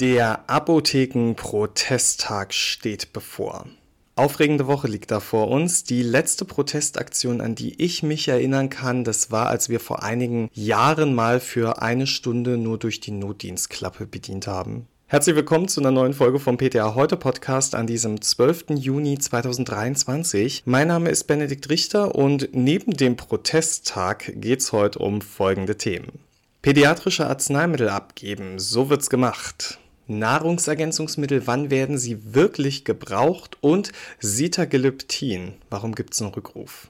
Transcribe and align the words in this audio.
Der 0.00 0.48
Apotheken-Protesttag 0.48 2.54
steht 2.54 3.12
bevor. 3.12 3.66
Aufregende 4.14 4.68
Woche 4.68 4.86
liegt 4.86 5.10
da 5.10 5.18
vor 5.18 5.48
uns. 5.48 5.82
Die 5.82 6.04
letzte 6.04 6.44
Protestaktion, 6.44 7.40
an 7.40 7.56
die 7.56 7.82
ich 7.82 8.04
mich 8.04 8.28
erinnern 8.28 8.70
kann, 8.70 9.02
das 9.02 9.32
war, 9.32 9.48
als 9.48 9.68
wir 9.68 9.80
vor 9.80 10.04
einigen 10.04 10.50
Jahren 10.52 11.16
mal 11.16 11.40
für 11.40 11.82
eine 11.82 12.06
Stunde 12.06 12.58
nur 12.58 12.78
durch 12.78 13.00
die 13.00 13.10
Notdienstklappe 13.10 14.06
bedient 14.06 14.46
haben. 14.46 14.86
Herzlich 15.08 15.34
willkommen 15.34 15.66
zu 15.66 15.80
einer 15.80 15.90
neuen 15.90 16.14
Folge 16.14 16.38
vom 16.38 16.58
PTA 16.58 16.94
Heute 16.94 17.16
Podcast 17.16 17.74
an 17.74 17.88
diesem 17.88 18.20
12. 18.20 18.66
Juni 18.76 19.18
2023. 19.18 20.62
Mein 20.64 20.86
Name 20.86 21.10
ist 21.10 21.24
Benedikt 21.24 21.68
Richter 21.70 22.14
und 22.14 22.50
neben 22.52 22.92
dem 22.92 23.16
Protesttag 23.16 24.30
geht's 24.36 24.70
heute 24.70 25.00
um 25.00 25.22
folgende 25.22 25.76
Themen. 25.76 26.20
Pädiatrische 26.62 27.26
Arzneimittel 27.26 27.88
abgeben, 27.88 28.60
so 28.60 28.90
wird's 28.90 29.10
gemacht. 29.10 29.80
Nahrungsergänzungsmittel, 30.08 31.46
wann 31.46 31.70
werden 31.70 31.98
sie 31.98 32.34
wirklich 32.34 32.84
gebraucht? 32.84 33.56
Und 33.60 33.92
Sitagliptin, 34.18 35.54
warum 35.70 35.94
gibt 35.94 36.14
es 36.14 36.22
einen 36.22 36.32
Rückruf? 36.32 36.88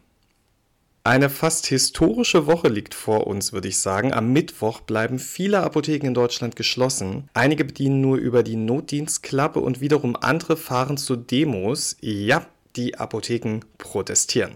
Eine 1.05 1.31
fast 1.31 1.67
historische 1.67 2.47
Woche 2.47 2.69
liegt 2.69 2.93
vor 2.93 3.27
uns, 3.27 3.55
würde 3.55 3.69
ich 3.69 3.79
sagen. 3.79 4.13
Am 4.13 4.33
Mittwoch 4.33 4.81
bleiben 4.81 5.19
viele 5.19 5.63
Apotheken 5.63 6.09
in 6.09 6.13
Deutschland 6.15 6.55
geschlossen. 6.55 7.31
Einige 7.33 7.65
bedienen 7.65 8.03
nur 8.03 8.19
über 8.19 8.43
die 8.43 8.57
Notdienstklappe 8.57 9.59
und 9.59 9.81
wiederum 9.81 10.17
andere 10.17 10.59
fahren 10.59 10.99
zu 10.99 11.17
Demos. 11.17 11.97
Ja, 12.03 12.47
die 12.77 12.99
Apotheken 12.99 13.61
protestieren. 13.79 14.53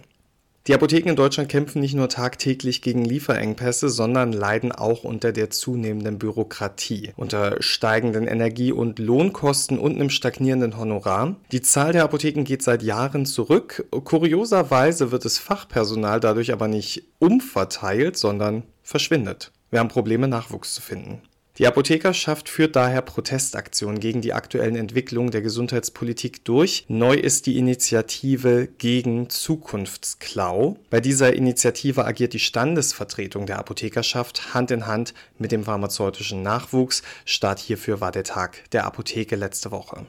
Die 0.68 0.74
Apotheken 0.74 1.08
in 1.10 1.16
Deutschland 1.16 1.48
kämpfen 1.48 1.80
nicht 1.80 1.94
nur 1.94 2.08
tagtäglich 2.08 2.82
gegen 2.82 3.04
Lieferengpässe, 3.04 3.88
sondern 3.88 4.32
leiden 4.32 4.70
auch 4.70 5.02
unter 5.02 5.32
der 5.32 5.50
zunehmenden 5.50 6.20
Bürokratie, 6.20 7.10
unter 7.16 7.60
steigenden 7.60 8.28
Energie- 8.28 8.70
und 8.70 9.00
Lohnkosten 9.00 9.76
und 9.76 9.96
einem 9.96 10.08
stagnierenden 10.08 10.78
Honorar. 10.78 11.34
Die 11.50 11.62
Zahl 11.62 11.92
der 11.92 12.04
Apotheken 12.04 12.44
geht 12.44 12.62
seit 12.62 12.84
Jahren 12.84 13.26
zurück. 13.26 13.88
Kurioserweise 13.90 15.10
wird 15.10 15.24
das 15.24 15.38
Fachpersonal 15.38 16.20
dadurch 16.20 16.52
aber 16.52 16.68
nicht 16.68 17.08
umverteilt, 17.18 18.16
sondern 18.16 18.62
verschwindet. 18.84 19.50
Wir 19.70 19.80
haben 19.80 19.88
Probleme, 19.88 20.28
Nachwuchs 20.28 20.74
zu 20.74 20.80
finden. 20.80 21.22
Die 21.58 21.66
Apothekerschaft 21.66 22.48
führt 22.48 22.76
daher 22.76 23.02
Protestaktionen 23.02 24.00
gegen 24.00 24.22
die 24.22 24.32
aktuellen 24.32 24.74
Entwicklungen 24.74 25.30
der 25.30 25.42
Gesundheitspolitik 25.42 26.46
durch. 26.46 26.86
Neu 26.88 27.12
ist 27.12 27.44
die 27.44 27.58
Initiative 27.58 28.68
gegen 28.78 29.28
Zukunftsklau. 29.28 30.78
Bei 30.88 31.00
dieser 31.00 31.34
Initiative 31.34 32.06
agiert 32.06 32.32
die 32.32 32.38
Standesvertretung 32.38 33.44
der 33.44 33.58
Apothekerschaft 33.58 34.54
Hand 34.54 34.70
in 34.70 34.86
Hand 34.86 35.12
mit 35.36 35.52
dem 35.52 35.64
pharmazeutischen 35.64 36.42
Nachwuchs. 36.42 37.02
Start 37.26 37.58
hierfür 37.58 38.00
war 38.00 38.12
der 38.12 38.24
Tag 38.24 38.70
der 38.70 38.86
Apotheke 38.86 39.36
letzte 39.36 39.70
Woche. 39.70 40.06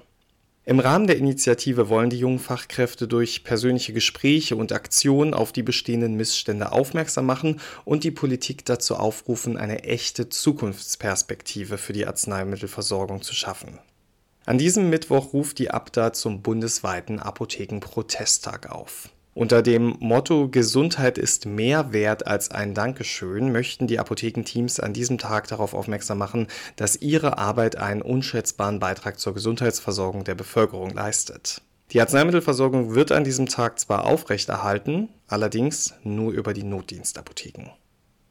Im 0.66 0.80
Rahmen 0.80 1.08
der 1.08 1.18
Initiative 1.18 1.90
wollen 1.90 2.10
die 2.10 2.20
jungen 2.20 2.40
Fachkräfte 2.40 3.06
durch 3.06 3.44
persönliche 3.44 3.92
Gespräche 3.92 4.56
und 4.56 4.72
Aktionen 4.72 5.34
auf 5.34 5.52
die 5.52 5.62
bestehenden 5.62 6.16
Missstände 6.16 6.72
aufmerksam 6.72 7.26
machen 7.26 7.60
und 7.84 8.06
die 8.06 8.12
Politik 8.12 8.64
dazu 8.64 8.96
aufrufen, 8.96 9.58
eine 9.58 9.84
echte 9.84 10.30
Zukunftsperspektive 10.30 11.78
für 11.78 11.92
die 11.92 12.08
Arzneimittelversorgung 12.08 13.22
zu 13.22 13.36
schaffen. 13.36 13.80
An 14.46 14.58
diesem 14.58 14.90
Mittwoch 14.90 15.34
ruft 15.34 15.60
die 15.60 15.70
Abda 15.70 16.14
zum 16.14 16.42
bundesweiten 16.42 17.20
Apothekenprotesttag 17.20 18.72
auf. 18.72 19.10
Unter 19.36 19.64
dem 19.64 19.96
Motto 20.00 20.48
Gesundheit 20.48 21.18
ist 21.18 21.48
mehr 21.48 21.92
wert 21.92 22.28
als 22.28 22.52
ein 22.52 22.76
Dankeschön 22.76 23.52
möchten 23.52 23.88
die 23.88 23.98
Apothekenteams 23.98 24.80
an 24.80 24.94
diesem 24.94 25.18
Tag 25.18 25.48
darauf 25.48 25.74
aufmerksam 25.74 26.20
machen, 26.20 26.48
dass 26.76 27.02
ihre 27.02 27.40
Arbeit 27.40 27.76
einen 27.76 28.04
unschätzbaren 28.04 28.80
Beitrag 28.80 29.20
zur 29.20 29.34
Gesundheitsversorgung 29.34 30.24
der 30.24 30.36
Bevölkerung 30.36 30.92
leistet. 30.92 31.64
Die 31.92 32.00
Arzneimittelversorgung 32.00 32.94
wird 32.94 33.12
an 33.12 33.24
diesem 33.24 33.48
Tag 33.48 33.80
zwar 33.80 34.06
aufrechterhalten, 34.06 35.10
allerdings 35.28 35.96
nur 36.04 36.32
über 36.32 36.54
die 36.54 36.64
Notdienstapotheken. 36.64 37.72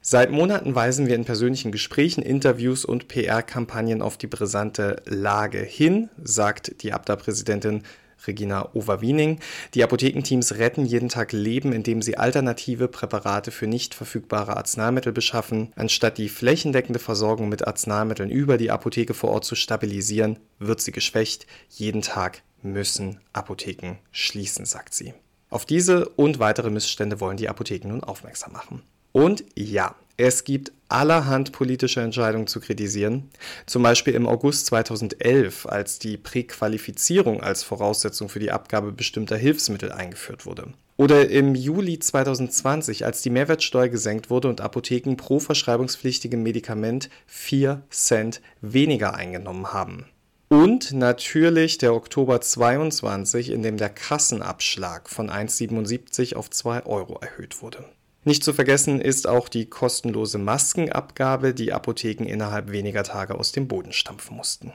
Seit 0.04 0.32
Monaten 0.32 0.74
weisen 0.74 1.06
wir 1.06 1.14
in 1.14 1.24
persönlichen 1.24 1.70
Gesprächen, 1.70 2.22
Interviews 2.22 2.84
und 2.84 3.06
PR-Kampagnen 3.06 4.02
auf 4.02 4.18
die 4.18 4.26
brisante 4.26 5.00
Lage 5.06 5.60
hin, 5.60 6.10
sagt 6.20 6.82
die 6.82 6.92
Abda-Präsidentin 6.92 7.82
Regina 8.26 8.68
Overwiening. 8.74 9.40
Die 9.74 9.82
Apothekenteams 9.82 10.56
retten 10.56 10.84
jeden 10.84 11.08
Tag 11.08 11.32
Leben, 11.32 11.72
indem 11.72 12.02
sie 12.02 12.16
alternative 12.16 12.88
Präparate 12.88 13.50
für 13.50 13.66
nicht 13.66 13.94
verfügbare 13.94 14.56
Arzneimittel 14.56 15.12
beschaffen. 15.12 15.72
Anstatt 15.76 16.18
die 16.18 16.28
flächendeckende 16.28 16.98
Versorgung 16.98 17.48
mit 17.48 17.66
Arzneimitteln 17.66 18.30
über 18.30 18.58
die 18.58 18.70
Apotheke 18.70 19.14
vor 19.14 19.30
Ort 19.30 19.44
zu 19.44 19.54
stabilisieren, 19.54 20.38
wird 20.58 20.80
sie 20.80 20.92
geschwächt. 20.92 21.46
Jeden 21.68 22.02
Tag 22.02 22.42
müssen 22.62 23.20
Apotheken 23.32 23.96
schließen, 24.10 24.64
sagt 24.64 24.94
sie. 24.94 25.14
Auf 25.50 25.66
diese 25.66 26.08
und 26.08 26.38
weitere 26.38 26.70
Missstände 26.70 27.20
wollen 27.20 27.36
die 27.36 27.48
Apotheken 27.48 27.88
nun 27.88 28.04
aufmerksam 28.04 28.52
machen. 28.52 28.82
Und 29.12 29.44
ja, 29.54 29.94
es 30.22 30.44
gibt 30.44 30.70
allerhand 30.88 31.50
politische 31.50 32.00
Entscheidungen 32.00 32.46
zu 32.46 32.60
kritisieren. 32.60 33.28
Zum 33.66 33.82
Beispiel 33.82 34.14
im 34.14 34.28
August 34.28 34.66
2011, 34.66 35.66
als 35.66 35.98
die 35.98 36.16
Präqualifizierung 36.16 37.42
als 37.42 37.64
Voraussetzung 37.64 38.28
für 38.28 38.38
die 38.38 38.52
Abgabe 38.52 38.92
bestimmter 38.92 39.36
Hilfsmittel 39.36 39.90
eingeführt 39.90 40.46
wurde. 40.46 40.74
Oder 40.96 41.28
im 41.28 41.56
Juli 41.56 41.98
2020, 41.98 43.04
als 43.04 43.22
die 43.22 43.30
Mehrwertsteuer 43.30 43.88
gesenkt 43.88 44.30
wurde 44.30 44.48
und 44.48 44.60
Apotheken 44.60 45.16
pro 45.16 45.40
verschreibungspflichtigem 45.40 46.40
Medikament 46.40 47.10
4 47.26 47.82
Cent 47.90 48.40
weniger 48.60 49.14
eingenommen 49.14 49.72
haben. 49.72 50.06
Und 50.48 50.92
natürlich 50.92 51.78
der 51.78 51.94
Oktober 51.94 52.40
22, 52.40 53.50
in 53.50 53.62
dem 53.62 53.76
der 53.76 53.88
Kassenabschlag 53.88 55.08
von 55.08 55.30
1,77 55.30 56.36
auf 56.36 56.50
2 56.50 56.86
Euro 56.86 57.18
erhöht 57.20 57.60
wurde. 57.60 57.86
Nicht 58.24 58.44
zu 58.44 58.52
vergessen 58.52 59.00
ist 59.00 59.26
auch 59.26 59.48
die 59.48 59.66
kostenlose 59.66 60.38
Maskenabgabe, 60.38 61.54
die 61.54 61.72
Apotheken 61.72 62.24
innerhalb 62.24 62.70
weniger 62.70 63.02
Tage 63.02 63.34
aus 63.34 63.50
dem 63.50 63.66
Boden 63.66 63.92
stampfen 63.92 64.36
mussten. 64.36 64.72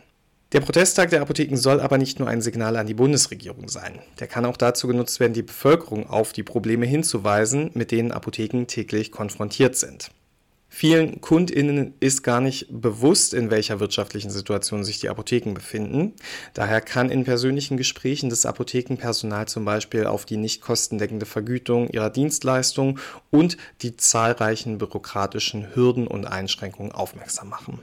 Der 0.51 0.61
Protesttag 0.61 1.09
der 1.09 1.21
Apotheken 1.21 1.57
soll 1.57 1.79
aber 1.79 1.97
nicht 1.97 2.19
nur 2.19 2.27
ein 2.27 2.41
Signal 2.41 2.77
an 2.77 2.87
die 2.87 2.93
Bundesregierung 2.93 3.67
sein. 3.67 3.99
Der 4.19 4.27
kann 4.27 4.45
auch 4.45 4.57
dazu 4.57 4.87
genutzt 4.87 5.19
werden, 5.19 5.33
die 5.33 5.43
Bevölkerung 5.43 6.09
auf 6.09 6.31
die 6.33 6.43
Probleme 6.43 6.85
hinzuweisen, 6.85 7.71
mit 7.73 7.91
denen 7.91 8.11
Apotheken 8.11 8.65
täglich 8.65 9.11
konfrontiert 9.11 9.75
sind. 9.75 10.11
Vielen 10.79 11.21
KundInnen 11.21 11.95
ist 11.99 12.21
gar 12.21 12.39
nicht 12.39 12.67
bewusst, 12.69 13.33
in 13.33 13.49
welcher 13.49 13.79
wirtschaftlichen 13.79 14.29
Situation 14.29 14.83
sich 14.83 14.99
die 14.99 15.09
Apotheken 15.09 15.55
befinden. 15.55 16.13
Daher 16.53 16.81
kann 16.81 17.09
in 17.09 17.23
persönlichen 17.23 17.77
Gesprächen 17.77 18.29
das 18.29 18.45
Apothekenpersonal 18.45 19.47
zum 19.47 19.65
Beispiel 19.65 20.05
auf 20.05 20.25
die 20.25 20.37
nicht 20.37 20.61
kostendeckende 20.61 21.25
Vergütung 21.25 21.89
ihrer 21.89 22.11
Dienstleistung 22.11 22.99
und 23.31 23.57
die 23.81 23.97
zahlreichen 23.97 24.77
bürokratischen 24.77 25.73
Hürden 25.73 26.05
und 26.05 26.25
Einschränkungen 26.25 26.91
aufmerksam 26.91 27.49
machen. 27.49 27.79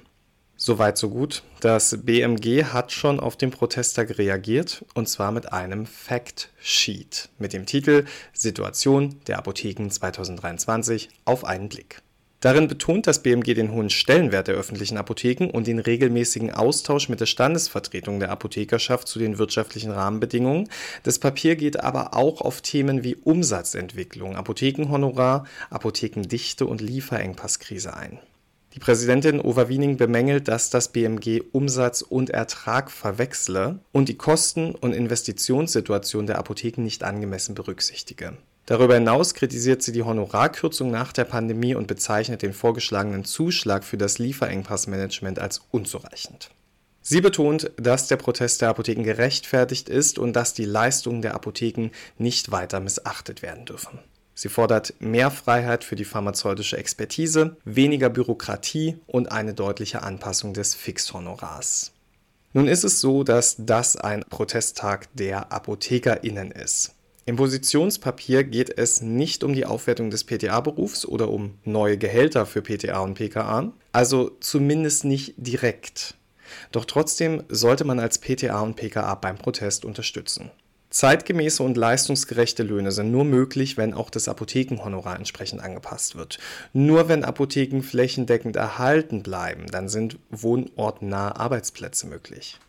Soweit 0.57 0.97
so 0.97 1.11
gut. 1.11 1.43
Das 1.59 1.99
BMG 2.05 2.67
hat 2.67 2.93
schon 2.93 3.19
auf 3.19 3.37
den 3.37 3.51
Protesttag 3.51 4.19
reagiert 4.19 4.85
und 4.95 5.09
zwar 5.09 5.33
mit 5.33 5.53
einem 5.53 5.87
Fact 5.87 6.51
Sheet 6.61 7.29
mit 7.41 7.55
dem 7.55 7.67
Titel 7.67 8.05
Situation 8.33 9.17
der 9.27 9.39
Apotheken 9.39 9.91
2023 9.91 11.09
auf 11.25 11.45
einen 11.45 11.69
Blick. 11.69 12.04
Darin 12.45 12.69
betont 12.69 13.07
das 13.07 13.23
BMG 13.23 13.55
den 13.55 13.73
hohen 13.73 13.89
Stellenwert 13.89 14.49
der 14.49 14.55
öffentlichen 14.55 14.99
Apotheken 14.99 15.49
und 15.51 15.67
den 15.67 15.79
regelmäßigen 15.79 16.53
Austausch 16.53 17.09
mit 17.09 17.21
der 17.21 17.25
Standesvertretung 17.25 18.21
der 18.21 18.31
Apothekerschaft 18.31 19.09
zu 19.09 19.19
den 19.19 19.39
wirtschaftlichen 19.39 19.91
Rahmenbedingungen. 19.91 20.69
Das 21.05 21.19
Papier 21.19 21.57
geht 21.57 21.81
aber 21.81 22.15
auch 22.15 22.43
auf 22.43 22.61
Themen 22.61 23.03
wie 23.03 23.17
Umsatzentwicklung, 23.17 24.37
Apothekenhonorar, 24.37 25.47
Apothekendichte 25.71 26.67
und 26.67 26.83
Lieferengpasskrise 26.83 27.97
ein. 27.97 28.19
Die 28.75 28.79
Präsidentin 28.79 29.41
Overwiening 29.41 29.97
bemängelt, 29.97 30.47
dass 30.47 30.69
das 30.69 30.89
BMG 30.89 31.41
Umsatz 31.53 32.03
und 32.03 32.29
Ertrag 32.29 32.91
verwechsle 32.91 33.79
und 33.91 34.11
die 34.11 34.19
Kosten- 34.19 34.75
und 34.75 34.93
Investitionssituation 34.93 36.27
der 36.27 36.37
Apotheken 36.37 36.83
nicht 36.83 37.05
angemessen 37.05 37.55
berücksichtige. 37.55 38.37
Darüber 38.67 38.95
hinaus 38.95 39.35
kritisiert 39.35 39.83
sie 39.83 39.93
die 39.93 40.03
Honorarkürzung 40.03 40.91
nach 40.91 41.13
der 41.13 41.25
Pandemie 41.25 41.75
und 41.75 41.87
bezeichnet 41.87 42.43
den 42.43 42.55
vorgeschlagenen 42.55 43.25
Zuschlag 43.25 43.85
für 43.85 43.99
das 43.99 44.19
Lieferengpassmanagement 44.19 45.39
als 45.39 45.61
unzureichend. 45.71 46.51
Sie 47.03 47.21
betont, 47.21 47.71
dass 47.77 48.09
der 48.09 48.17
Protest 48.17 48.63
der 48.63 48.71
Apotheken 48.71 49.03
gerechtfertigt 49.03 49.91
ist 49.91 50.19
und 50.19 50.33
dass 50.33 50.55
die 50.55 50.65
Leistungen 50.65 51.21
der 51.21 51.35
Apotheken 51.35 51.91
nicht 52.17 52.51
weiter 52.51 52.81
missachtet 52.81 53.43
werden 53.43 53.67
dürfen. 53.67 53.99
Sie 54.35 54.49
fordert 54.49 54.95
mehr 54.99 55.31
Freiheit 55.31 55.85
für 55.85 55.97
die 55.97 56.07
pharmazeutische 56.07 56.79
Expertise, 56.79 57.59
weniger 57.65 58.09
Bürokratie 58.09 58.97
und 59.07 59.31
eine 59.31 59.53
deutliche 59.53 60.03
Anpassung 60.03 60.55
des 60.55 60.75
Fixhonorars. 60.75 61.93
Nun 62.55 62.67
ist 62.67 62.85
es 62.85 63.03
so, 63.03 63.23
dass 63.23 63.57
das 63.59 63.97
ein 63.97 64.25
Protesttag 64.31 65.09
der 65.15 65.53
Apothekerinnen 65.53 66.51
ist. 66.53 66.95
Im 67.27 67.37
Positionspapier 67.37 68.45
geht 68.45 68.77
es 68.77 69.01
nicht 69.01 69.45
um 69.45 69.55
die 69.55 69.65
Aufwertung 69.65 70.11
des 70.11 70.25
PTA-Berufs 70.25 71.07
oder 71.07 71.31
um 71.31 71.55
neue 71.65 71.97
Gehälter 71.97 72.45
für 72.45 72.61
PTA 72.61 73.01
und 73.01 73.15
PKA, 73.15 73.73
also 73.93 74.33
zumindest 74.41 75.07
nicht 75.07 75.33
direkt. 75.39 76.17
Doch 76.71 76.85
trotzdem 76.85 77.43
sollte 77.49 77.85
man 77.85 77.99
als 77.99 78.19
PTA 78.19 78.61
und 78.61 78.77
PKA 78.77 79.15
beim 79.15 79.39
Protest 79.39 79.87
unterstützen. 79.87 80.51
Zeitgemäße 80.91 81.63
und 81.63 81.79
leistungsgerechte 81.79 82.63
Löhne 82.63 82.93
sind 82.93 83.11
nur 83.11 83.25
möglich, 83.25 83.79
wenn 83.79 83.95
auch 83.95 84.11
das 84.11 84.29
Apothekenhonorar 84.29 85.17
entsprechend 85.17 85.63
angepasst 85.63 86.17
wird. 86.17 86.39
Nur 86.75 87.09
wenn 87.09 87.25
Apotheken 87.25 87.81
flächendeckend 87.81 88.55
erhalten 88.55 89.23
bleiben, 89.23 89.67
dann 89.67 89.89
sind 89.89 90.19
wohnortnahe 90.31 91.37
Arbeitsplätze 91.37 92.07
möglich. 92.07 92.61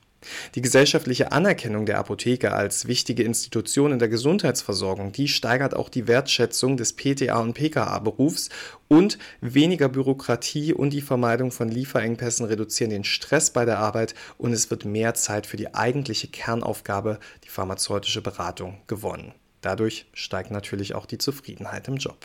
Die 0.56 0.62
gesellschaftliche 0.62 1.32
Anerkennung 1.32 1.86
der 1.86 2.00
Apotheke 2.00 2.54
als 2.54 2.88
wichtige 2.88 3.24
Institution 3.24 3.92
in 3.92 4.00
der 4.00 4.08
Gesundheitsversorgung, 4.08 5.12
die 5.12 5.28
steigert 5.28 5.76
auch 5.76 5.90
die 5.90 6.08
Wertschätzung 6.08 6.78
des 6.78 6.94
PTA 6.94 7.40
und 7.40 7.54
PKA-Berufs 7.54 8.50
und 8.88 9.18
weniger 9.42 9.90
Bürokratie 9.90 10.74
und 10.74 10.92
die 10.92 11.02
Vermeidung 11.02 11.52
von 11.52 11.70
Lieferengpässen 11.70 12.46
reduzieren 12.46 12.90
den 12.90 13.04
Stress 13.04 13.52
bei 13.52 13.66
der 13.66 13.80
Arbeit 13.80 14.16
und 14.38 14.54
es 14.54 14.70
wird 14.70 14.86
mehr 14.86 15.14
Zeit 15.14 15.46
für 15.46 15.58
die 15.58 15.74
eigentliche 15.74 16.28
Kernaufgabe, 16.28 17.20
die 17.44 17.50
pharmazeutische 17.50 18.22
Beratung, 18.22 18.82
gewonnen. 18.88 19.34
Dadurch 19.62 20.08
steigt 20.14 20.52
natürlich 20.52 20.94
auch 20.94 21.06
die 21.06 21.18
Zufriedenheit 21.18 21.88
im 21.88 21.98
Job. 21.98 22.18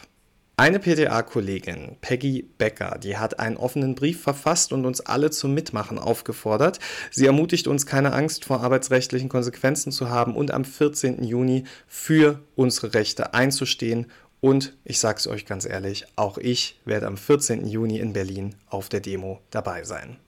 Eine 0.60 0.78
PTA-Kollegin, 0.78 1.96
Peggy 2.02 2.42
Becker, 2.58 2.98
die 3.02 3.16
hat 3.16 3.40
einen 3.40 3.56
offenen 3.56 3.94
Brief 3.94 4.20
verfasst 4.20 4.74
und 4.74 4.84
uns 4.84 5.00
alle 5.00 5.30
zum 5.30 5.54
Mitmachen 5.54 5.98
aufgefordert. 5.98 6.80
Sie 7.10 7.24
ermutigt 7.24 7.66
uns, 7.66 7.86
keine 7.86 8.12
Angst 8.12 8.44
vor 8.44 8.60
arbeitsrechtlichen 8.60 9.30
Konsequenzen 9.30 9.90
zu 9.90 10.10
haben 10.10 10.36
und 10.36 10.50
am 10.50 10.66
14. 10.66 11.24
Juni 11.24 11.64
für 11.86 12.40
unsere 12.56 12.92
Rechte 12.92 13.32
einzustehen. 13.32 14.08
Und 14.42 14.76
ich 14.84 14.98
sage 14.98 15.16
es 15.16 15.28
euch 15.28 15.46
ganz 15.46 15.64
ehrlich, 15.64 16.04
auch 16.16 16.36
ich 16.36 16.78
werde 16.84 17.06
am 17.06 17.16
14. 17.16 17.66
Juni 17.66 17.98
in 17.98 18.12
Berlin 18.12 18.54
auf 18.68 18.90
der 18.90 19.00
Demo 19.00 19.40
dabei 19.48 19.84
sein. 19.84 20.18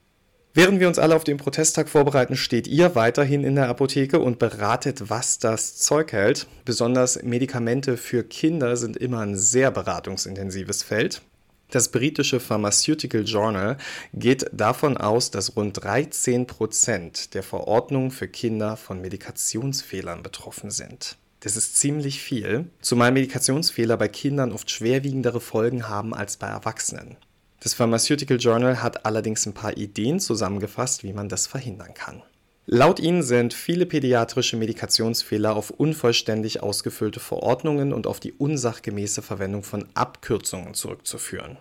Während 0.55 0.79
wir 0.79 0.87
uns 0.87 0.99
alle 0.99 1.15
auf 1.15 1.23
den 1.23 1.37
Protesttag 1.37 1.89
vorbereiten, 1.89 2.35
steht 2.35 2.67
ihr 2.67 2.93
weiterhin 2.93 3.43
in 3.43 3.55
der 3.55 3.69
Apotheke 3.69 4.19
und 4.19 4.37
beratet, 4.37 5.09
was 5.09 5.39
das 5.39 5.77
Zeug 5.77 6.11
hält. 6.11 6.45
Besonders 6.63 7.23
Medikamente 7.23 7.97
für 7.97 8.23
Kinder 8.23 8.77
sind 8.77 8.95
immer 8.95 9.21
ein 9.21 9.35
sehr 9.35 9.71
beratungsintensives 9.71 10.83
Feld. 10.83 11.23
Das 11.71 11.89
britische 11.89 12.39
Pharmaceutical 12.39 13.23
Journal 13.23 13.77
geht 14.13 14.45
davon 14.53 14.95
aus, 14.95 15.31
dass 15.31 15.55
rund 15.55 15.83
13 15.83 16.45
Prozent 16.45 17.33
der 17.33 17.41
Verordnungen 17.41 18.11
für 18.11 18.27
Kinder 18.27 18.77
von 18.77 19.01
Medikationsfehlern 19.01 20.21
betroffen 20.21 20.69
sind. 20.69 21.17
Das 21.39 21.57
ist 21.57 21.77
ziemlich 21.77 22.21
viel, 22.21 22.69
zumal 22.79 23.11
Medikationsfehler 23.11 23.97
bei 23.97 24.07
Kindern 24.07 24.51
oft 24.51 24.69
schwerwiegendere 24.69 25.41
Folgen 25.41 25.89
haben 25.89 26.13
als 26.13 26.37
bei 26.37 26.45
Erwachsenen. 26.45 27.17
Das 27.63 27.73
Pharmaceutical 27.73 28.37
Journal 28.37 28.83
hat 28.83 29.05
allerdings 29.05 29.45
ein 29.45 29.53
paar 29.53 29.77
Ideen 29.77 30.19
zusammengefasst, 30.19 31.01
wie 31.03 31.13
man 31.13 31.29
das 31.29 31.47
verhindern 31.47 31.93
kann. 31.93 32.21
Laut 32.65 32.99
ihnen 32.99 33.23
sind 33.23 33.53
viele 33.53 33.85
pädiatrische 33.85 34.57
Medikationsfehler 34.57 35.55
auf 35.55 35.69
unvollständig 35.69 36.61
ausgefüllte 36.61 37.21
Verordnungen 37.21 37.93
und 37.93 38.05
auf 38.05 38.19
die 38.19 38.33
unsachgemäße 38.33 39.21
Verwendung 39.21 39.63
von 39.63 39.85
Abkürzungen 39.93 40.73
zurückzuführen. 40.73 41.57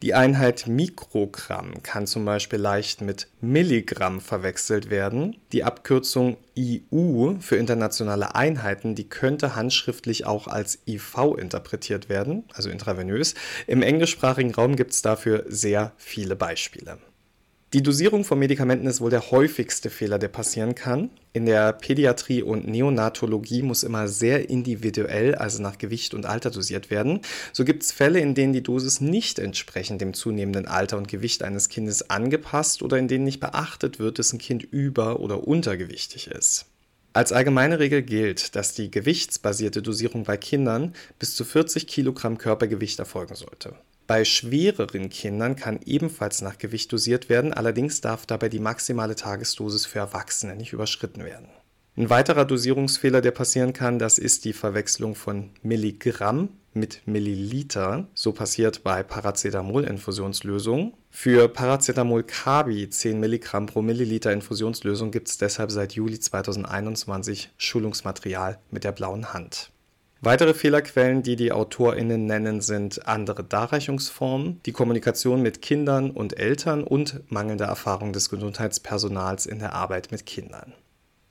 Die 0.00 0.14
Einheit 0.14 0.68
Mikrogramm 0.68 1.82
kann 1.82 2.06
zum 2.06 2.24
Beispiel 2.24 2.60
leicht 2.60 3.00
mit 3.00 3.26
Milligramm 3.40 4.20
verwechselt 4.20 4.90
werden. 4.90 5.36
Die 5.50 5.64
Abkürzung 5.64 6.36
IU 6.56 7.40
für 7.40 7.56
internationale 7.56 8.36
Einheiten, 8.36 8.94
die 8.94 9.08
könnte 9.08 9.56
handschriftlich 9.56 10.24
auch 10.24 10.46
als 10.46 10.78
IV 10.86 11.36
interpretiert 11.36 12.08
werden, 12.08 12.44
also 12.54 12.70
intravenös. 12.70 13.34
Im 13.66 13.82
englischsprachigen 13.82 14.54
Raum 14.54 14.76
gibt 14.76 14.92
es 14.92 15.02
dafür 15.02 15.44
sehr 15.48 15.90
viele 15.96 16.36
Beispiele. 16.36 16.98
Die 17.74 17.82
Dosierung 17.82 18.24
von 18.24 18.38
Medikamenten 18.38 18.86
ist 18.86 19.02
wohl 19.02 19.10
der 19.10 19.30
häufigste 19.30 19.90
Fehler, 19.90 20.18
der 20.18 20.28
passieren 20.28 20.74
kann. 20.74 21.10
In 21.34 21.44
der 21.44 21.74
Pädiatrie 21.74 22.42
und 22.42 22.66
Neonatologie 22.66 23.60
muss 23.60 23.82
immer 23.82 24.08
sehr 24.08 24.48
individuell, 24.48 25.34
also 25.34 25.60
nach 25.60 25.76
Gewicht 25.76 26.14
und 26.14 26.24
Alter 26.24 26.50
dosiert 26.50 26.90
werden. 26.90 27.20
So 27.52 27.66
gibt 27.66 27.82
es 27.82 27.92
Fälle, 27.92 28.20
in 28.20 28.34
denen 28.34 28.54
die 28.54 28.62
Dosis 28.62 29.02
nicht 29.02 29.38
entsprechend 29.38 30.00
dem 30.00 30.14
zunehmenden 30.14 30.66
Alter 30.66 30.96
und 30.96 31.08
Gewicht 31.08 31.42
eines 31.42 31.68
Kindes 31.68 32.08
angepasst 32.08 32.82
oder 32.82 32.96
in 32.96 33.06
denen 33.06 33.24
nicht 33.24 33.40
beachtet 33.40 33.98
wird, 33.98 34.18
dass 34.18 34.32
ein 34.32 34.38
Kind 34.38 34.62
über- 34.62 35.20
oder 35.20 35.46
untergewichtig 35.46 36.28
ist. 36.28 36.64
Als 37.12 37.32
allgemeine 37.32 37.80
Regel 37.80 38.00
gilt, 38.00 38.56
dass 38.56 38.72
die 38.72 38.90
gewichtsbasierte 38.90 39.82
Dosierung 39.82 40.24
bei 40.24 40.38
Kindern 40.38 40.94
bis 41.18 41.36
zu 41.36 41.44
40 41.44 41.86
Kilogramm 41.86 42.38
Körpergewicht 42.38 42.98
erfolgen 42.98 43.34
sollte. 43.34 43.74
Bei 44.08 44.24
schwereren 44.24 45.10
Kindern 45.10 45.54
kann 45.54 45.80
ebenfalls 45.84 46.40
nach 46.40 46.56
Gewicht 46.56 46.90
dosiert 46.90 47.28
werden, 47.28 47.52
allerdings 47.52 48.00
darf 48.00 48.24
dabei 48.24 48.48
die 48.48 48.58
maximale 48.58 49.14
Tagesdosis 49.14 49.84
für 49.84 49.98
Erwachsene 49.98 50.56
nicht 50.56 50.72
überschritten 50.72 51.24
werden. 51.24 51.48
Ein 51.94 52.08
weiterer 52.08 52.46
Dosierungsfehler, 52.46 53.20
der 53.20 53.32
passieren 53.32 53.74
kann, 53.74 53.98
das 53.98 54.18
ist 54.18 54.46
die 54.46 54.54
Verwechslung 54.54 55.14
von 55.14 55.50
Milligramm 55.62 56.48
mit 56.72 57.06
Milliliter. 57.06 58.08
So 58.14 58.32
passiert 58.32 58.82
bei 58.82 59.02
Paracetamol-Infusionslösungen. 59.02 60.94
Für 61.10 61.46
Paracetamol 61.48 62.22
Kabi 62.22 62.88
10 62.88 63.20
Milligramm 63.20 63.66
pro 63.66 63.82
Milliliter 63.82 64.32
Infusionslösung 64.32 65.10
gibt 65.10 65.28
es 65.28 65.36
deshalb 65.36 65.70
seit 65.70 65.92
Juli 65.92 66.18
2021 66.18 67.50
Schulungsmaterial 67.58 68.58
mit 68.70 68.84
der 68.84 68.92
blauen 68.92 69.34
Hand. 69.34 69.70
Weitere 70.20 70.52
Fehlerquellen, 70.52 71.22
die 71.22 71.36
die 71.36 71.52
AutorInnen 71.52 72.26
nennen, 72.26 72.60
sind 72.60 73.06
andere 73.06 73.44
Darreichungsformen, 73.44 74.60
die 74.66 74.72
Kommunikation 74.72 75.42
mit 75.42 75.62
Kindern 75.62 76.10
und 76.10 76.36
Eltern 76.36 76.82
und 76.82 77.20
mangelnde 77.30 77.64
Erfahrung 77.64 78.12
des 78.12 78.28
Gesundheitspersonals 78.28 79.46
in 79.46 79.60
der 79.60 79.74
Arbeit 79.74 80.10
mit 80.10 80.26
Kindern. 80.26 80.74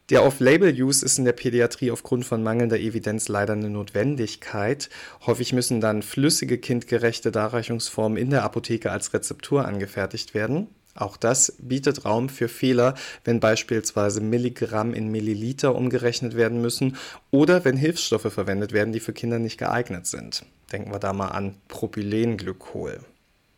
Der 0.09 0.23
Off-Label-Use 0.23 1.03
ist 1.03 1.19
in 1.19 1.25
der 1.25 1.33
Pädiatrie 1.33 1.91
aufgrund 1.91 2.23
von 2.23 2.41
mangelnder 2.41 2.79
Evidenz 2.79 3.27
leider 3.27 3.51
eine 3.51 3.69
Notwendigkeit. 3.69 4.89
Häufig 5.25 5.51
müssen 5.51 5.81
dann 5.81 6.01
flüssige 6.01 6.57
kindgerechte 6.57 7.29
Darreichungsformen 7.29 8.17
in 8.17 8.29
der 8.29 8.43
Apotheke 8.43 8.89
als 8.89 9.13
Rezeptur 9.13 9.65
angefertigt 9.65 10.33
werden. 10.33 10.67
Auch 10.97 11.15
das 11.15 11.53
bietet 11.59 12.05
Raum 12.05 12.27
für 12.27 12.47
Fehler, 12.47 12.95
wenn 13.23 13.39
beispielsweise 13.39 14.19
Milligramm 14.19 14.93
in 14.93 15.09
Milliliter 15.09 15.75
umgerechnet 15.75 16.35
werden 16.35 16.61
müssen 16.61 16.97
oder 17.31 17.63
wenn 17.65 17.77
Hilfsstoffe 17.77 18.33
verwendet 18.33 18.73
werden, 18.73 18.91
die 18.91 18.99
für 18.99 19.13
Kinder 19.13 19.37
nicht 19.37 19.57
geeignet 19.57 20.07
sind. 20.07 20.43
Denken 20.71 20.91
wir 20.91 20.99
da 20.99 21.13
mal 21.13 21.29
an 21.29 21.55
Propylenglykol. 21.67 22.99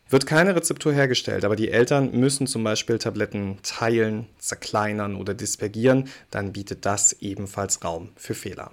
Wird 0.09 0.25
keine 0.25 0.55
Rezeptur 0.55 0.91
hergestellt, 0.91 1.45
aber 1.45 1.55
die 1.55 1.69
Eltern 1.69 2.11
müssen 2.11 2.47
zum 2.47 2.63
Beispiel 2.63 2.97
Tabletten 2.97 3.59
teilen, 3.63 4.25
zerkleinern 4.39 5.15
oder 5.15 5.33
dispergieren, 5.33 6.09
dann 6.31 6.51
bietet 6.51 6.85
das 6.85 7.13
ebenfalls 7.21 7.83
Raum 7.83 8.09
für 8.15 8.33
Fehler. 8.33 8.71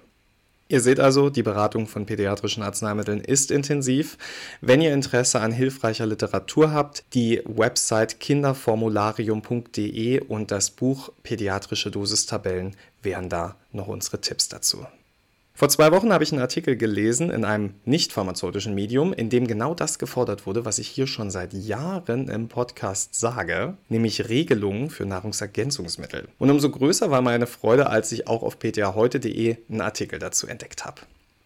Ihr 0.69 0.81
seht 0.81 0.99
also, 0.99 1.31
die 1.31 1.45
Beratung 1.45 1.87
von 1.87 2.07
pädiatrischen 2.07 2.65
Arzneimitteln 2.65 3.21
ist 3.21 3.53
intensiv. 3.53 4.19
Wenn 4.61 4.81
ihr 4.81 4.93
Interesse 4.93 5.41
an 5.41 5.53
hilfreicher 5.53 6.07
Literatur 6.07 6.73
habt, 6.73 7.05
die 7.15 7.41
Website 7.45 8.19
kinderformularium.de 8.19 10.23
und 10.23 10.51
das 10.51 10.71
Buch 10.71 11.13
Pädiatrische 11.23 11.93
Dosistabellen 11.93 12.75
wären 13.03 13.29
da 13.29 13.55
noch 13.71 13.87
unsere 13.87 14.21
Tipps 14.21 14.49
dazu. 14.49 14.85
Vor 15.59 15.71
zwei 15.71 15.91
Wochen 15.91 16.13
habe 16.13 16.23
ich 16.23 16.33
einen 16.33 16.43
Artikel 16.43 16.77
gelesen 16.77 17.31
in 17.31 17.47
einem 17.47 17.73
nicht 17.87 18.13
pharmazeutischen 18.13 18.75
Medium, 18.75 19.15
in 19.15 19.31
dem 19.31 19.47
genau 19.47 19.73
das 19.73 19.99
gefordert 19.99 20.45
wurde, 20.45 20.67
was 20.67 20.79
ich 20.79 20.87
hier 20.87 21.07
schon 21.07 21.31
seit 21.31 21.55
Jahren 21.55 22.29
im 22.29 22.49
Podcast 22.49 23.15
sage, 23.15 23.79
nämlich 23.89 24.29
Regelungen 24.29 24.91
für 24.91 25.07
Nahrungsergänzungsmittel. 25.07 26.29
Und 26.39 26.51
umso 26.51 26.69
größer 26.69 27.11
war 27.11 27.23
meine 27.23 27.47
Freude, 27.47 27.89
als 27.89 28.13
ich 28.13 28.29
auch 28.29 28.43
auf 28.43 28.59
ptaheute.de 28.59 29.57
einen 29.71 29.81
Artikel 29.81 30.19
dazu 30.19 30.47
entdeckt 30.47 30.85
habe. 30.85 31.01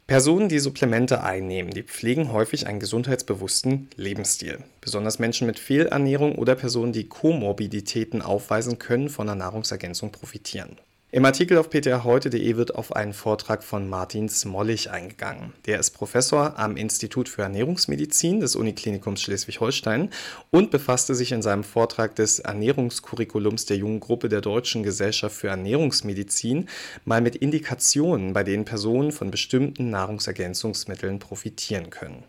Personen, 0.09 0.49
die 0.49 0.59
Supplemente 0.59 1.23
einnehmen, 1.23 1.71
die 1.71 1.85
pflegen 1.85 2.33
häufig 2.33 2.67
einen 2.67 2.81
gesundheitsbewussten 2.81 3.91
Lebensstil. 3.95 4.59
Besonders 4.81 5.21
Menschen 5.21 5.47
mit 5.47 5.61
Fehlernährung 5.61 6.35
oder 6.35 6.57
Personen, 6.57 6.93
die 6.93 7.09
Komorbiditäten 7.09 8.23
aufweisen, 8.23 8.81
können 8.81 9.09
von 9.09 9.29
der 9.29 9.37
Nahrungsergänzung 9.37 10.11
profitieren. 10.11 10.79
Im 11.13 11.25
Artikel 11.25 11.59
auf 11.59 11.71
ptrheute.de 11.71 12.57
wird 12.57 12.77
auf 12.77 12.95
einen 12.95 13.15
Vortrag 13.15 13.65
von 13.65 13.89
Martin 13.89 14.29
Smollig 14.29 14.93
eingegangen. 14.93 15.53
Der 15.67 15.81
ist 15.81 15.91
Professor 15.91 16.57
am 16.57 16.77
Institut 16.77 17.29
für 17.29 17.43
Ernährungsmedizin 17.43 18.39
des 18.39 18.55
Uniklinikums 18.55 19.21
Schleswig-Holstein 19.23 20.11
und 20.53 20.71
befasste 20.71 21.17
sich 21.17 21.33
in 21.33 21.43
seinem 21.43 21.65
Vortrag 21.65 22.15
des 22.15 22.39
Ernährungskurriculums 22.39 23.67
der 23.67 23.79
jungen 23.79 23.99
Gruppe 23.99 24.29
der 24.29 24.41
Deutschen 24.41 24.85
Gesellschaft 24.85 25.35
für 25.35 25.49
Ernährungsmedizin 25.49 26.69
mal 27.05 27.21
mit 27.21 27.35
Indikationen, 27.35 28.33
bei 28.33 28.45
denen 28.45 28.65
Personen 28.65 29.11
von 29.11 29.33
bestimmten 29.33 29.91
Nahrungsergänzungsmitteln 29.91 31.19
profitieren 31.19 31.91
können. 31.91 32.23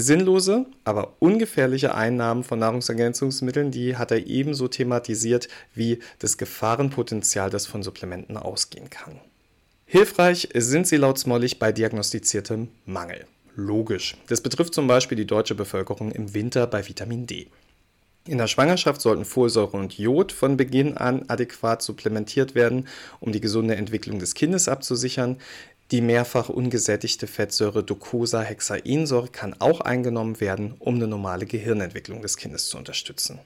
Sinnlose, 0.00 0.66
aber 0.84 1.14
ungefährliche 1.18 1.92
Einnahmen 1.92 2.44
von 2.44 2.60
Nahrungsergänzungsmitteln, 2.60 3.72
die 3.72 3.96
hat 3.96 4.12
er 4.12 4.28
ebenso 4.28 4.68
thematisiert 4.68 5.48
wie 5.74 5.98
das 6.20 6.38
Gefahrenpotenzial, 6.38 7.50
das 7.50 7.66
von 7.66 7.82
Supplementen 7.82 8.36
ausgehen 8.36 8.90
kann. 8.90 9.20
Hilfreich 9.86 10.50
sind 10.54 10.86
sie 10.86 10.98
laut 10.98 11.18
Smollig 11.18 11.58
bei 11.58 11.72
diagnostiziertem 11.72 12.68
Mangel. 12.86 13.26
Logisch. 13.56 14.16
Das 14.28 14.40
betrifft 14.40 14.72
zum 14.72 14.86
Beispiel 14.86 15.16
die 15.16 15.26
deutsche 15.26 15.56
Bevölkerung 15.56 16.12
im 16.12 16.32
Winter 16.32 16.68
bei 16.68 16.86
Vitamin 16.86 17.26
D. 17.26 17.48
In 18.28 18.38
der 18.38 18.46
Schwangerschaft 18.46 19.00
sollten 19.00 19.24
Folsäure 19.24 19.78
und 19.78 19.98
Jod 19.98 20.30
von 20.30 20.56
Beginn 20.56 20.96
an 20.96 21.24
adäquat 21.26 21.82
supplementiert 21.82 22.54
werden, 22.54 22.86
um 23.18 23.32
die 23.32 23.40
gesunde 23.40 23.74
Entwicklung 23.74 24.20
des 24.20 24.34
Kindes 24.34 24.68
abzusichern. 24.68 25.38
Die 25.90 26.02
mehrfach 26.02 26.50
ungesättigte 26.50 27.26
Fettsäure 27.26 27.82
Docosahexaensäure 27.82 29.28
kann 29.28 29.54
auch 29.58 29.80
eingenommen 29.80 30.38
werden, 30.38 30.74
um 30.78 30.96
eine 30.96 31.08
normale 31.08 31.46
Gehirnentwicklung 31.46 32.20
des 32.20 32.36
Kindes 32.36 32.68
zu 32.68 32.76
unterstützen. 32.76 33.38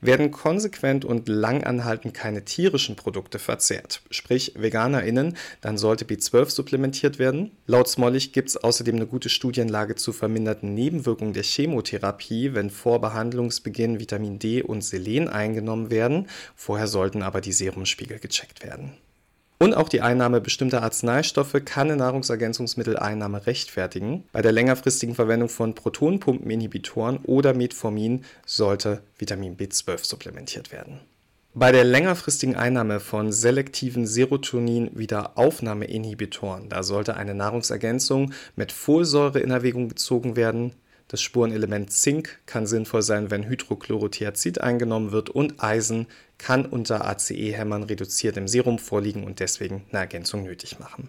Werden 0.00 0.32
konsequent 0.32 1.04
und 1.04 1.28
langanhaltend 1.28 2.12
keine 2.12 2.44
tierischen 2.44 2.96
Produkte 2.96 3.38
verzehrt, 3.38 4.02
sprich 4.10 4.52
VeganerInnen, 4.56 5.36
dann 5.60 5.78
sollte 5.78 6.04
B12 6.04 6.50
supplementiert 6.50 7.18
werden. 7.18 7.52
Laut 7.66 7.88
Smollig 7.88 8.32
gibt 8.32 8.48
es 8.48 8.56
außerdem 8.56 8.96
eine 8.96 9.06
gute 9.06 9.28
Studienlage 9.28 9.94
zu 9.94 10.12
verminderten 10.12 10.74
Nebenwirkungen 10.74 11.32
der 11.32 11.44
Chemotherapie, 11.44 12.52
wenn 12.52 12.70
vor 12.70 13.00
Behandlungsbeginn 13.00 14.00
Vitamin 14.00 14.38
D 14.38 14.62
und 14.62 14.82
Selen 14.82 15.28
eingenommen 15.28 15.90
werden. 15.90 16.28
Vorher 16.56 16.88
sollten 16.88 17.22
aber 17.22 17.40
die 17.40 17.52
Serumspiegel 17.52 18.18
gecheckt 18.18 18.64
werden. 18.64 18.92
Und 19.58 19.74
auch 19.74 19.88
die 19.88 20.02
Einnahme 20.02 20.42
bestimmter 20.42 20.82
Arzneistoffe 20.82 21.62
kann 21.62 21.90
eine 21.90 21.96
Nahrungsergänzungsmitteleinnahme 21.96 23.46
rechtfertigen. 23.46 24.24
Bei 24.32 24.42
der 24.42 24.52
längerfristigen 24.52 25.14
Verwendung 25.14 25.48
von 25.48 25.74
Protonpumpeninhibitoren 25.74 27.20
oder 27.24 27.54
Metformin 27.54 28.26
sollte 28.44 29.00
Vitamin 29.18 29.56
B12 29.56 30.04
supplementiert 30.04 30.72
werden. 30.72 31.00
Bei 31.54 31.72
der 31.72 31.84
längerfristigen 31.84 32.54
Einnahme 32.54 33.00
von 33.00 33.32
selektiven 33.32 34.06
Serotonin-Wiederaufnahmeinhibitoren, 34.06 36.68
da 36.68 36.82
sollte 36.82 37.16
eine 37.16 37.34
Nahrungsergänzung 37.34 38.34
mit 38.56 38.72
Folsäure 38.72 39.38
in 39.38 39.50
Erwägung 39.50 39.88
gezogen 39.88 40.36
werden, 40.36 40.74
das 41.08 41.22
Spurenelement 41.22 41.92
Zink 41.92 42.40
kann 42.46 42.66
sinnvoll 42.66 43.02
sein, 43.02 43.30
wenn 43.30 43.48
Hydrochlorothiazid 43.48 44.60
eingenommen 44.60 45.12
wird 45.12 45.30
und 45.30 45.62
Eisen 45.62 46.06
kann 46.38 46.66
unter 46.66 47.06
ACE-Hämmern 47.06 47.84
reduziert 47.84 48.36
im 48.36 48.48
Serum 48.48 48.78
vorliegen 48.78 49.24
und 49.24 49.40
deswegen 49.40 49.84
eine 49.90 50.00
Ergänzung 50.00 50.42
nötig 50.42 50.78
machen. 50.78 51.08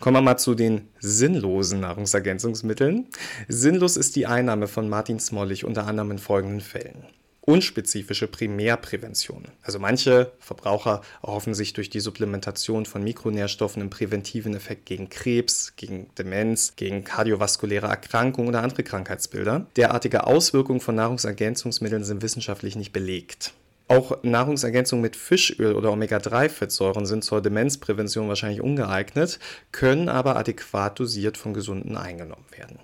Kommen 0.00 0.16
wir 0.16 0.22
mal 0.22 0.38
zu 0.38 0.54
den 0.54 0.88
sinnlosen 0.98 1.80
Nahrungsergänzungsmitteln. 1.80 3.06
Sinnlos 3.48 3.96
ist 3.96 4.16
die 4.16 4.26
Einnahme 4.26 4.66
von 4.66 4.88
Martin 4.88 5.20
Smollig 5.20 5.64
unter 5.64 5.86
anderem 5.86 6.12
in 6.12 6.18
folgenden 6.18 6.60
Fällen 6.60 7.04
unspezifische 7.40 8.26
Primärprävention. 8.26 9.46
Also 9.62 9.78
manche 9.78 10.32
Verbraucher 10.38 11.02
erhoffen 11.22 11.54
sich 11.54 11.72
durch 11.72 11.90
die 11.90 12.00
Supplementation 12.00 12.86
von 12.86 13.02
Mikronährstoffen 13.02 13.82
einen 13.82 13.90
präventiven 13.90 14.54
Effekt 14.54 14.86
gegen 14.86 15.08
Krebs, 15.08 15.74
gegen 15.76 16.10
Demenz, 16.18 16.74
gegen 16.76 17.04
kardiovaskuläre 17.04 17.86
Erkrankungen 17.86 18.50
oder 18.50 18.62
andere 18.62 18.82
Krankheitsbilder. 18.82 19.66
Derartige 19.76 20.26
Auswirkungen 20.26 20.80
von 20.80 20.94
Nahrungsergänzungsmitteln 20.94 22.04
sind 22.04 22.22
wissenschaftlich 22.22 22.76
nicht 22.76 22.92
belegt. 22.92 23.52
Auch 23.88 24.22
Nahrungsergänzungen 24.22 25.02
mit 25.02 25.16
Fischöl 25.16 25.74
oder 25.74 25.90
Omega-3-Fettsäuren 25.90 27.06
sind 27.06 27.24
zur 27.24 27.42
Demenzprävention 27.42 28.28
wahrscheinlich 28.28 28.60
ungeeignet, 28.60 29.40
können 29.72 30.08
aber 30.08 30.36
adäquat 30.36 31.00
dosiert 31.00 31.36
von 31.36 31.54
Gesunden 31.54 31.96
eingenommen 31.96 32.44
werden. 32.56 32.78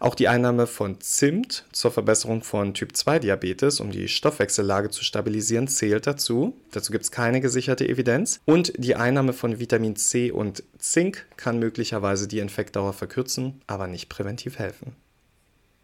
Auch 0.00 0.14
die 0.14 0.28
Einnahme 0.28 0.66
von 0.66 0.98
Zimt 1.02 1.66
zur 1.72 1.90
Verbesserung 1.90 2.42
von 2.42 2.72
Typ-2-Diabetes, 2.72 3.80
um 3.80 3.90
die 3.90 4.08
Stoffwechsellage 4.08 4.88
zu 4.88 5.04
stabilisieren, 5.04 5.68
zählt 5.68 6.06
dazu. 6.06 6.56
Dazu 6.70 6.90
gibt 6.90 7.04
es 7.04 7.10
keine 7.10 7.42
gesicherte 7.42 7.86
Evidenz. 7.86 8.40
Und 8.46 8.72
die 8.78 8.96
Einnahme 8.96 9.34
von 9.34 9.60
Vitamin 9.60 9.96
C 9.96 10.30
und 10.30 10.62
Zink 10.78 11.26
kann 11.36 11.58
möglicherweise 11.58 12.28
die 12.28 12.38
Infektdauer 12.38 12.94
verkürzen, 12.94 13.60
aber 13.66 13.88
nicht 13.88 14.08
präventiv 14.08 14.58
helfen. 14.58 14.96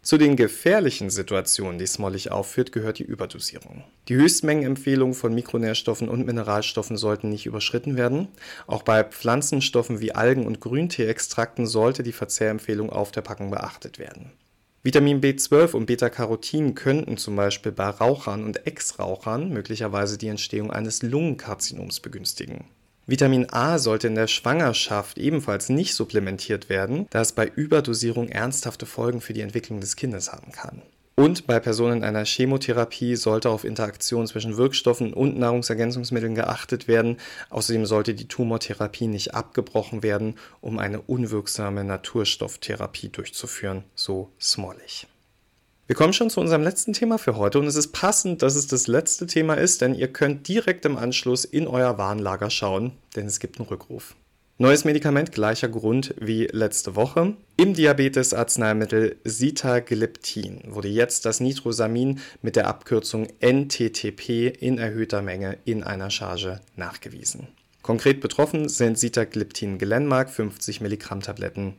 Zu 0.07 0.17
den 0.17 0.37
gefährlichen 0.37 1.09
Situationen, 1.09 1.79
die 1.79 1.85
Smollig 1.85 2.31
aufführt, 2.31 2.71
gehört 2.71 2.97
die 2.97 3.03
Überdosierung. 3.03 3.83
Die 4.07 4.15
Höchstmengenempfehlungen 4.15 5.13
von 5.13 5.35
Mikronährstoffen 5.35 6.07
und 6.07 6.25
Mineralstoffen 6.25 6.95
sollten 6.95 7.27
nicht 7.27 7.45
überschritten 7.45 7.97
werden. 7.97 8.29
Auch 8.67 8.83
bei 8.83 9.03
Pflanzenstoffen 9.03 9.99
wie 9.99 10.15
Algen- 10.15 10.47
und 10.47 10.61
Grünteeextrakten 10.61 11.67
sollte 11.67 12.03
die 12.03 12.13
Verzehrempfehlung 12.13 12.89
auf 12.89 13.11
der 13.11 13.19
Packung 13.19 13.51
beachtet 13.51 13.99
werden. 13.99 14.31
Vitamin 14.81 15.19
B12 15.19 15.73
und 15.73 15.87
Beta-Carotin 15.87 16.73
könnten 16.73 17.17
zum 17.17 17.35
Beispiel 17.35 17.73
bei 17.73 17.89
Rauchern 17.89 18.45
und 18.45 18.65
Ex-Rauchern 18.65 19.49
möglicherweise 19.49 20.17
die 20.17 20.29
Entstehung 20.29 20.71
eines 20.71 21.01
Lungenkarzinoms 21.01 21.99
begünstigen. 21.99 22.63
Vitamin 23.09 23.47
A 23.51 23.79
sollte 23.79 24.07
in 24.07 24.15
der 24.15 24.27
Schwangerschaft 24.27 25.17
ebenfalls 25.17 25.69
nicht 25.69 25.95
supplementiert 25.95 26.67
werden, 26.67 27.07
da 27.09 27.21
es 27.21 27.31
bei 27.31 27.47
Überdosierung 27.47 28.27
ernsthafte 28.27 28.85
Folgen 28.85 29.21
für 29.21 29.31
die 29.31 29.39
Entwicklung 29.39 29.79
des 29.79 29.95
Kindes 29.95 30.33
haben 30.33 30.51
kann. 30.51 30.81
Und 31.15 31.47
bei 31.47 31.61
Personen 31.61 31.99
in 31.99 32.03
einer 32.03 32.25
Chemotherapie 32.25 33.15
sollte 33.15 33.49
auf 33.49 33.63
Interaktion 33.63 34.27
zwischen 34.27 34.57
Wirkstoffen 34.57 35.13
und 35.13 35.39
Nahrungsergänzungsmitteln 35.39 36.35
geachtet 36.35 36.89
werden. 36.89 37.15
Außerdem 37.49 37.85
sollte 37.85 38.13
die 38.13 38.27
Tumortherapie 38.27 39.07
nicht 39.07 39.33
abgebrochen 39.33 40.03
werden, 40.03 40.35
um 40.59 40.77
eine 40.77 40.99
unwirksame 40.99 41.85
Naturstofftherapie 41.85 43.07
durchzuführen, 43.07 43.85
so 43.95 44.31
Smollig. 44.39 45.07
Wir 45.87 45.95
kommen 45.95 46.11
schon 46.11 46.29
zu 46.29 46.41
unserem 46.41 46.63
letzten 46.63 46.91
Thema 46.91 47.17
für 47.17 47.37
heute 47.37 47.59
und 47.59 47.65
es 47.65 47.77
ist 47.77 47.93
passend, 47.93 48.41
dass 48.41 48.55
es 48.55 48.67
das 48.67 48.87
letzte 48.87 49.25
Thema 49.25 49.53
ist, 49.53 49.79
denn 49.79 49.95
ihr 49.95 50.09
könnt 50.11 50.49
direkt 50.49 50.83
im 50.83 50.97
Anschluss 50.97 51.45
in 51.45 51.65
euer 51.65 51.97
Warenlager 51.97 52.49
schauen, 52.49 52.91
denn 53.15 53.25
es 53.25 53.39
gibt 53.39 53.57
einen 53.57 53.69
Rückruf. 53.69 54.13
Neues 54.57 54.83
Medikament, 54.83 55.31
gleicher 55.31 55.69
Grund 55.69 56.13
wie 56.19 56.47
letzte 56.47 56.97
Woche. 56.97 57.37
Im 57.55 57.73
Diabetes-Arzneimittel 57.73 59.15
Sitagliptin 59.23 60.61
wurde 60.65 60.89
jetzt 60.89 61.23
das 61.23 61.39
Nitrosamin 61.39 62.19
mit 62.41 62.57
der 62.57 62.67
Abkürzung 62.67 63.29
NTTP 63.39 64.49
in 64.59 64.79
erhöhter 64.79 65.21
Menge 65.21 65.57
in 65.63 65.83
einer 65.83 66.09
Charge 66.09 66.59
nachgewiesen. 66.75 67.47
Konkret 67.81 68.19
betroffen 68.19 68.67
sind 68.67 68.99
Sitagliptin 68.99 69.77
Glenmark 69.77 70.31
50 70.31 70.81
Milligramm 70.81 71.21
Tabletten, 71.21 71.75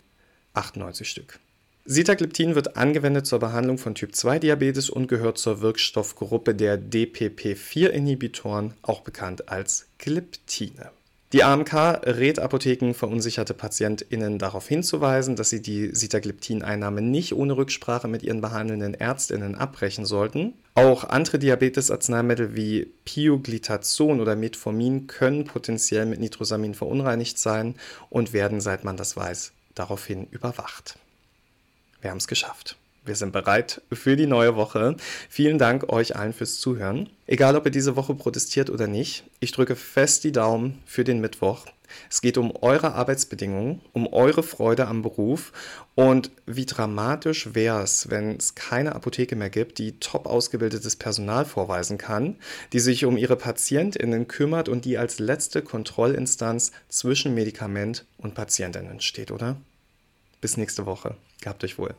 98 0.54 1.10
Stück. 1.10 1.40
Sitagliptin 1.90 2.54
wird 2.54 2.76
angewendet 2.76 3.26
zur 3.26 3.38
Behandlung 3.38 3.78
von 3.78 3.94
Typ-2-Diabetes 3.94 4.90
und 4.90 5.06
gehört 5.06 5.38
zur 5.38 5.62
Wirkstoffgruppe 5.62 6.54
der 6.54 6.78
DPP-4-Inhibitoren, 6.78 8.74
auch 8.82 9.00
bekannt 9.00 9.48
als 9.48 9.86
Gliptine. 9.96 10.90
Die 11.32 11.44
AMK 11.44 11.72
rät 12.04 12.40
Apotheken 12.40 12.92
verunsicherte 12.92 13.54
PatientInnen 13.54 14.38
darauf 14.38 14.68
hinzuweisen, 14.68 15.34
dass 15.34 15.48
sie 15.48 15.62
die 15.62 15.94
Sitagliptin-Einnahme 15.94 17.00
nicht 17.00 17.32
ohne 17.32 17.56
Rücksprache 17.56 18.06
mit 18.06 18.22
ihren 18.22 18.42
behandelnden 18.42 18.92
ÄrztInnen 18.92 19.54
abbrechen 19.54 20.04
sollten. 20.04 20.52
Auch 20.74 21.04
andere 21.04 21.38
Diabetes-Arzneimittel 21.38 22.54
wie 22.54 22.92
Pioglitazon 23.06 24.20
oder 24.20 24.36
Metformin 24.36 25.06
können 25.06 25.44
potenziell 25.44 26.04
mit 26.04 26.20
Nitrosamin 26.20 26.74
verunreinigt 26.74 27.38
sein 27.38 27.76
und 28.10 28.34
werden, 28.34 28.60
seit 28.60 28.84
man 28.84 28.98
das 28.98 29.16
weiß, 29.16 29.52
daraufhin 29.74 30.26
überwacht. 30.30 30.98
Wir 32.00 32.10
haben 32.10 32.18
es 32.18 32.28
geschafft. 32.28 32.76
Wir 33.04 33.16
sind 33.16 33.32
bereit 33.32 33.80
für 33.90 34.16
die 34.16 34.26
neue 34.26 34.54
Woche. 34.54 34.94
Vielen 35.30 35.58
Dank 35.58 35.90
euch 35.90 36.14
allen 36.14 36.34
fürs 36.34 36.60
Zuhören. 36.60 37.08
Egal, 37.26 37.56
ob 37.56 37.64
ihr 37.64 37.70
diese 37.70 37.96
Woche 37.96 38.14
protestiert 38.14 38.68
oder 38.68 38.86
nicht, 38.86 39.24
ich 39.40 39.50
drücke 39.52 39.76
fest 39.76 40.24
die 40.24 40.32
Daumen 40.32 40.82
für 40.84 41.04
den 41.04 41.20
Mittwoch. 41.20 41.64
Es 42.10 42.20
geht 42.20 42.36
um 42.36 42.54
eure 42.60 42.92
Arbeitsbedingungen, 42.92 43.80
um 43.94 44.06
eure 44.12 44.42
Freude 44.42 44.86
am 44.88 45.00
Beruf 45.00 45.52
und 45.94 46.30
wie 46.44 46.66
dramatisch 46.66 47.54
wäre 47.54 47.82
es, 47.82 48.10
wenn 48.10 48.36
es 48.36 48.54
keine 48.54 48.94
Apotheke 48.94 49.36
mehr 49.36 49.48
gibt, 49.48 49.78
die 49.78 49.98
top 49.98 50.26
ausgebildetes 50.26 50.96
Personal 50.96 51.46
vorweisen 51.46 51.96
kann, 51.96 52.36
die 52.74 52.80
sich 52.80 53.06
um 53.06 53.16
ihre 53.16 53.36
PatientInnen 53.36 54.28
kümmert 54.28 54.68
und 54.68 54.84
die 54.84 54.98
als 54.98 55.18
letzte 55.18 55.62
Kontrollinstanz 55.62 56.72
zwischen 56.90 57.34
Medikament 57.34 58.04
und 58.18 58.34
PatientInnen 58.34 59.00
steht, 59.00 59.30
oder? 59.30 59.56
Bis 60.40 60.56
nächste 60.56 60.86
Woche. 60.86 61.16
Gehabt 61.40 61.64
euch 61.64 61.78
wohl. 61.78 61.94